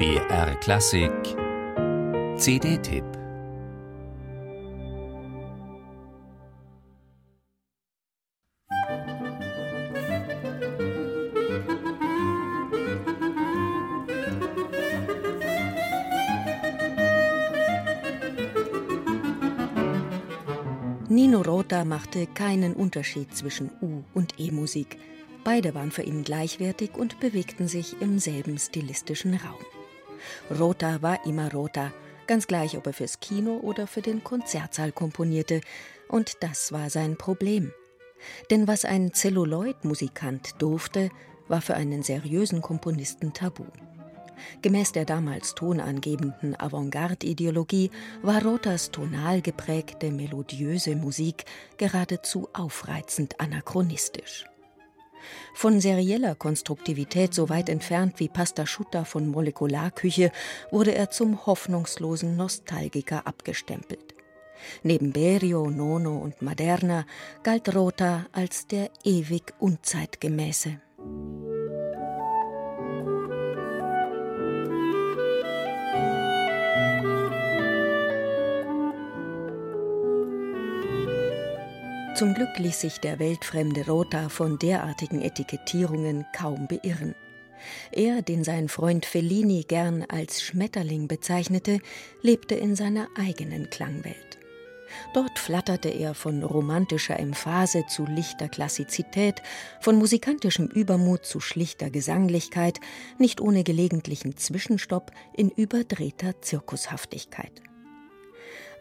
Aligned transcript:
BR 0.00 0.54
Klassik 0.60 1.12
CD-Tipp 2.38 3.04
Nino 21.10 21.42
Rota 21.42 21.84
machte 21.84 22.26
keinen 22.26 22.72
Unterschied 22.72 23.36
zwischen 23.36 23.70
U- 23.82 24.04
und 24.14 24.40
E-Musik. 24.40 24.96
Beide 25.44 25.74
waren 25.74 25.90
für 25.90 26.04
ihn 26.04 26.24
gleichwertig 26.24 26.94
und 26.94 27.20
bewegten 27.20 27.68
sich 27.68 28.00
im 28.00 28.18
selben 28.18 28.56
stilistischen 28.56 29.34
Raum. 29.34 29.79
Rota 30.50 31.02
war 31.02 31.24
immer 31.26 31.52
Rota, 31.52 31.92
ganz 32.26 32.46
gleich, 32.46 32.76
ob 32.76 32.86
er 32.86 32.92
fürs 32.92 33.20
Kino 33.20 33.56
oder 33.56 33.86
für 33.86 34.02
den 34.02 34.22
Konzertsaal 34.24 34.92
komponierte, 34.92 35.60
und 36.08 36.42
das 36.42 36.72
war 36.72 36.90
sein 36.90 37.16
Problem. 37.16 37.72
Denn 38.50 38.68
was 38.68 38.84
ein 38.84 39.12
Zelluloid-Musikant 39.12 40.60
durfte, 40.60 41.10
war 41.48 41.60
für 41.60 41.74
einen 41.74 42.02
seriösen 42.02 42.62
Komponisten 42.62 43.32
tabu. 43.32 43.64
Gemäß 44.62 44.92
der 44.92 45.04
damals 45.04 45.54
tonangebenden 45.54 46.58
Avantgarde-Ideologie 46.58 47.90
war 48.22 48.42
Rotas 48.42 48.90
tonal 48.90 49.42
geprägte 49.42 50.10
melodiöse 50.10 50.96
Musik 50.96 51.44
geradezu 51.76 52.48
aufreizend 52.52 53.38
anachronistisch. 53.40 54.49
Von 55.54 55.80
serieller 55.80 56.34
Konstruktivität 56.34 57.34
so 57.34 57.48
weit 57.48 57.68
entfernt 57.68 58.14
wie 58.18 58.28
Pastasciutta 58.28 59.04
von 59.04 59.28
Molekularküche 59.28 60.32
wurde 60.70 60.94
er 60.94 61.10
zum 61.10 61.46
hoffnungslosen 61.46 62.36
Nostalgiker 62.36 63.26
abgestempelt. 63.26 64.14
Neben 64.82 65.12
Berio, 65.12 65.70
Nono 65.70 66.18
und 66.18 66.42
Maderna 66.42 67.06
galt 67.42 67.74
Rota 67.74 68.26
als 68.32 68.66
der 68.66 68.90
ewig 69.04 69.54
Unzeitgemäße. 69.58 70.80
Zum 82.20 82.34
Glück 82.34 82.58
ließ 82.58 82.82
sich 82.82 83.00
der 83.00 83.18
weltfremde 83.18 83.86
Rota 83.86 84.28
von 84.28 84.58
derartigen 84.58 85.22
Etikettierungen 85.22 86.26
kaum 86.36 86.68
beirren. 86.68 87.14
Er, 87.92 88.20
den 88.20 88.44
sein 88.44 88.68
Freund 88.68 89.06
Fellini 89.06 89.64
gern 89.66 90.04
als 90.06 90.42
Schmetterling 90.42 91.08
bezeichnete, 91.08 91.78
lebte 92.20 92.56
in 92.56 92.76
seiner 92.76 93.08
eigenen 93.18 93.70
Klangwelt. 93.70 94.38
Dort 95.14 95.38
flatterte 95.38 95.88
er 95.88 96.12
von 96.12 96.42
romantischer 96.42 97.18
Emphase 97.18 97.86
zu 97.88 98.04
lichter 98.04 98.50
Klassizität, 98.50 99.40
von 99.80 99.96
musikantischem 99.96 100.66
Übermut 100.66 101.24
zu 101.24 101.40
schlichter 101.40 101.88
Gesanglichkeit, 101.88 102.80
nicht 103.18 103.40
ohne 103.40 103.64
gelegentlichen 103.64 104.36
Zwischenstopp 104.36 105.10
in 105.34 105.48
überdrehter 105.48 106.38
Zirkushaftigkeit. 106.42 107.62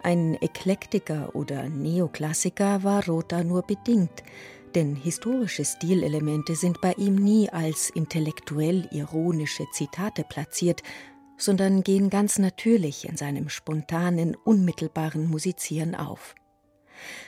Ein 0.02 0.36
Eklektiker 0.42 1.36
oder 1.36 1.67
Neoklassiker 1.67 2.83
war 2.83 3.05
Rota 3.05 3.44
nur 3.44 3.64
bedingt, 3.64 4.23
denn 4.75 4.95
historische 4.95 5.66
Stilelemente 5.66 6.55
sind 6.55 6.80
bei 6.80 6.94
ihm 6.94 7.16
nie 7.16 7.50
als 7.50 7.89
intellektuell 7.89 8.88
ironische 8.92 9.66
Zitate 9.73 10.23
platziert, 10.23 10.83
sondern 11.38 11.83
gehen 11.83 12.09
ganz 12.09 12.39
natürlich 12.39 13.08
in 13.08 13.17
seinem 13.17 13.50
spontanen, 13.50 14.36
unmittelbaren 14.36 15.27
Musizieren 15.27 15.95
auf. 15.95 16.36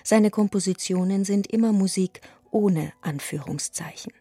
Seine 0.03 0.29
Kompositionen 0.29 1.25
sind 1.25 1.47
immer 1.47 1.73
Musik 1.73 2.21
ohne 2.51 2.93
Anführungszeichen. 3.01 4.13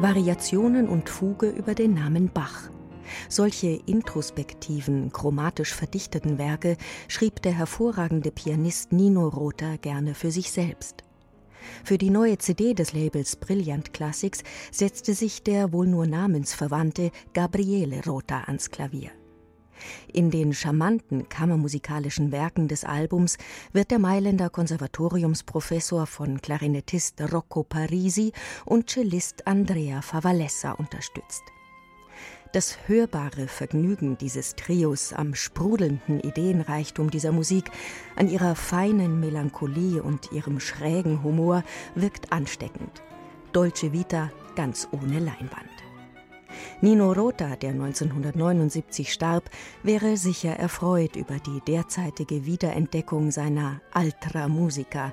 Variationen 0.00 0.88
und 0.88 1.08
Fuge 1.08 1.48
über 1.48 1.74
den 1.74 1.94
Namen 1.94 2.30
Bach. 2.32 2.70
Solche 3.28 3.80
introspektiven, 3.86 5.10
chromatisch 5.10 5.74
verdichteten 5.74 6.38
Werke 6.38 6.76
schrieb 7.08 7.42
der 7.42 7.50
hervorragende 7.50 8.30
Pianist 8.30 8.92
Nino 8.92 9.26
Rota 9.26 9.74
gerne 9.74 10.14
für 10.14 10.30
sich 10.30 10.52
selbst. 10.52 11.02
Für 11.82 11.98
die 11.98 12.10
neue 12.10 12.38
CD 12.38 12.74
des 12.74 12.92
Labels 12.92 13.34
Brilliant 13.34 13.92
Classics 13.92 14.44
setzte 14.70 15.14
sich 15.14 15.42
der 15.42 15.72
wohl 15.72 15.88
nur 15.88 16.06
namensverwandte 16.06 17.10
Gabriele 17.32 18.00
Rota 18.06 18.42
ans 18.42 18.70
Klavier. 18.70 19.10
In 20.12 20.30
den 20.30 20.52
charmanten 20.52 21.28
kammermusikalischen 21.28 22.32
Werken 22.32 22.68
des 22.68 22.84
Albums 22.84 23.38
wird 23.72 23.90
der 23.90 23.98
Mailänder 23.98 24.50
Konservatoriumsprofessor 24.50 26.06
von 26.06 26.40
Klarinettist 26.40 27.20
Rocco 27.32 27.62
Parisi 27.62 28.32
und 28.64 28.90
Cellist 28.90 29.46
Andrea 29.46 30.02
Favalessa 30.02 30.72
unterstützt. 30.72 31.42
Das 32.52 32.78
hörbare 32.86 33.46
Vergnügen 33.46 34.16
dieses 34.16 34.54
Trios 34.54 35.12
am 35.12 35.34
sprudelnden 35.34 36.20
Ideenreichtum 36.20 37.10
dieser 37.10 37.30
Musik, 37.30 37.70
an 38.16 38.30
ihrer 38.30 38.54
feinen 38.54 39.20
Melancholie 39.20 40.02
und 40.02 40.32
ihrem 40.32 40.58
schrägen 40.58 41.22
Humor 41.22 41.62
wirkt 41.94 42.32
ansteckend. 42.32 43.02
Dolce 43.52 43.92
Vita 43.92 44.30
ganz 44.56 44.88
ohne 44.92 45.18
Leinwand. 45.18 45.87
Nino 46.80 47.12
Rota, 47.12 47.56
der 47.56 47.70
1979 47.70 49.12
starb, 49.12 49.50
wäre 49.82 50.16
sicher 50.16 50.52
erfreut 50.52 51.16
über 51.16 51.38
die 51.38 51.60
derzeitige 51.66 52.46
Wiederentdeckung 52.46 53.30
seiner 53.30 53.80
Altra 53.92 54.48
Musica. 54.48 55.12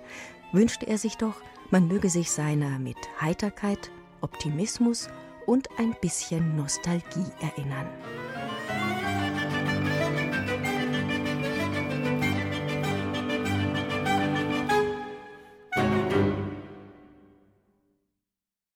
Wünschte 0.51 0.87
er 0.87 0.97
sich 0.97 1.17
doch, 1.17 1.35
man 1.71 1.87
möge 1.87 2.09
sich 2.09 2.31
seiner 2.31 2.79
mit 2.79 2.97
Heiterkeit, 3.19 3.91
Optimismus 4.21 5.09
und 5.45 5.67
ein 5.77 5.95
bisschen 6.01 6.55
Nostalgie 6.55 7.25
erinnern. 7.41 7.87